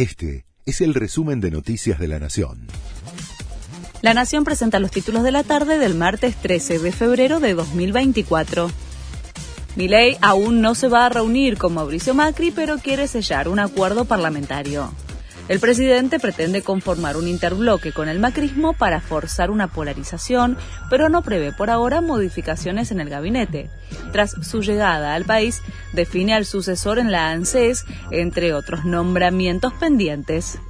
[0.00, 2.68] Este es el resumen de Noticias de la Nación.
[4.00, 8.70] La Nación presenta los títulos de la tarde del martes 13 de febrero de 2024.
[9.76, 14.06] Milei aún no se va a reunir con Mauricio Macri, pero quiere sellar un acuerdo
[14.06, 14.90] parlamentario.
[15.50, 20.56] El presidente pretende conformar un interbloque con el macrismo para forzar una polarización,
[20.88, 23.68] pero no prevé por ahora modificaciones en el gabinete.
[24.12, 25.60] Tras su llegada al país,
[25.92, 30.60] define al sucesor en la ANSES, entre otros nombramientos pendientes.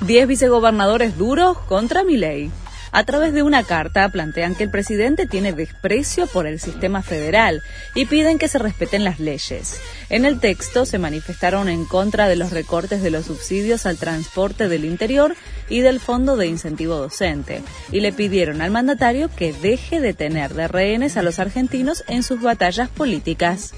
[0.00, 2.50] Diez vicegobernadores duros contra Milei.
[2.92, 7.62] A través de una carta plantean que el presidente tiene desprecio por el sistema federal
[7.94, 9.80] y piden que se respeten las leyes.
[10.08, 14.68] En el texto se manifestaron en contra de los recortes de los subsidios al transporte
[14.68, 15.36] del interior
[15.68, 17.62] y del Fondo de Incentivo Docente
[17.92, 22.22] y le pidieron al mandatario que deje de tener de rehenes a los argentinos en
[22.24, 23.72] sus batallas políticas.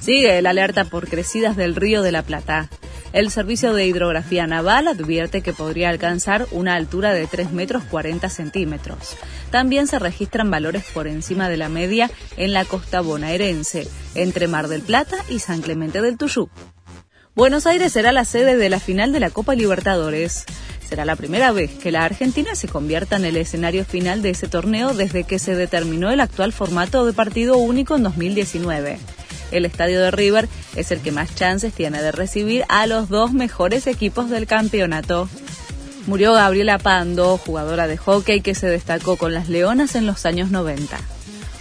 [0.00, 2.68] Sigue el alerta por crecidas del río de la Plata.
[3.16, 8.28] El Servicio de Hidrografía Naval advierte que podría alcanzar una altura de 3 metros 40
[8.28, 9.16] centímetros.
[9.50, 14.68] También se registran valores por encima de la media en la costa bonaerense, entre Mar
[14.68, 16.50] del Plata y San Clemente del Tuyú.
[17.34, 20.44] Buenos Aires será la sede de la final de la Copa Libertadores.
[20.86, 24.46] Será la primera vez que la Argentina se convierta en el escenario final de ese
[24.46, 28.98] torneo desde que se determinó el actual formato de partido único en 2019
[29.50, 33.32] el estadio de River es el que más chances tiene de recibir a los dos
[33.32, 35.28] mejores equipos del campeonato.
[36.06, 40.50] Murió Gabriela Pando, jugadora de hockey que se destacó con las Leonas en los años
[40.50, 40.98] 90.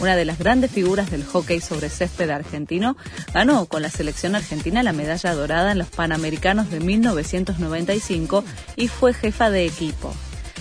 [0.00, 2.96] Una de las grandes figuras del hockey sobre césped argentino,
[3.34, 8.44] ganó con la selección argentina la medalla dorada en los Panamericanos de 1995
[8.76, 10.14] y fue jefa de equipo.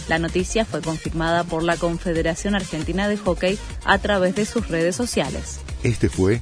[0.07, 4.95] La noticia fue confirmada por la Confederación Argentina de Hockey a través de sus redes
[4.95, 5.59] sociales.
[5.83, 6.41] Este fue